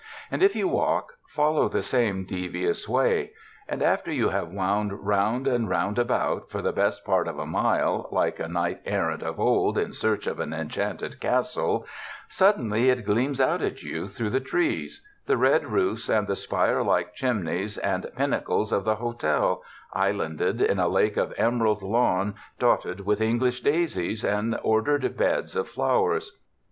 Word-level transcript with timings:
And, 0.31 0.41
if 0.41 0.55
you 0.55 0.67
walk, 0.67 1.17
follow 1.27 1.67
the 1.67 1.83
same 1.83 2.25
de 2.25 2.49
vious 2.49 2.87
way. 2.89 3.33
And 3.67 3.83
after 3.83 4.11
jou 4.11 4.29
have 4.29 4.47
wound 4.51 5.05
round 5.05 5.45
and 5.45 5.69
round 5.69 5.99
about 5.99 6.49
for 6.49 6.59
the 6.63 6.71
best 6.73 7.05
part 7.05 7.27
of 7.27 7.37
a 7.37 7.45
mile, 7.45 8.09
like 8.11 8.39
a 8.39 8.47
knight 8.47 8.81
errant 8.83 9.21
of 9.21 9.39
old 9.39 9.77
in 9.77 9.93
search 9.93 10.25
of 10.25 10.39
an 10.39 10.53
enchanted 10.53 11.19
cas 11.19 11.53
tle, 11.53 11.85
suddenly 12.27 12.89
it 12.89 13.05
gleams 13.05 13.39
out 13.39 13.61
at 13.61 13.83
you 13.83 14.07
through 14.07 14.31
the 14.31 14.39
trees— 14.39 15.05
the 15.27 15.37
red 15.37 15.67
roofs 15.67 16.09
and 16.09 16.27
spirelike 16.29 17.13
chimneys 17.13 17.77
and 17.77 18.09
pinna 18.15 18.41
cles 18.43 18.71
of 18.71 18.83
the 18.85 18.95
hotel, 18.95 19.61
islanded 19.93 20.63
in 20.63 20.79
a 20.79 20.87
lake 20.89 21.15
of 21.15 21.31
emerald 21.37 21.83
lawn 21.83 22.33
dotted 22.57 23.01
with 23.01 23.21
English 23.21 23.61
daisies 23.61 24.25
and 24.25 24.59
ordered 24.63 25.15
beds 25.15 25.55
of 25.55 25.69
flowers. 25.69 26.39